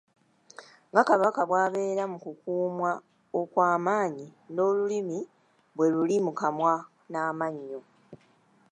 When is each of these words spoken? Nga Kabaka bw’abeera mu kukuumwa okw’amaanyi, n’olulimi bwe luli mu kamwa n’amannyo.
Nga 0.89 1.01
Kabaka 1.09 1.41
bw’abeera 1.49 2.03
mu 2.11 2.17
kukuumwa 2.23 2.91
okw’amaanyi, 3.39 4.27
n’olulimi 4.53 5.19
bwe 5.75 5.87
luli 5.93 6.17
mu 6.25 6.31
kamwa 6.39 6.73
n’amannyo. 7.11 7.79